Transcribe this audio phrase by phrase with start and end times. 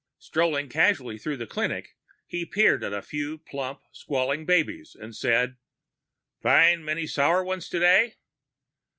[0.17, 1.95] Strolling casually through the clinic,
[2.25, 5.57] he peered at a few plump, squalling babies, and said,
[6.41, 8.15] "Find many sour ones today?"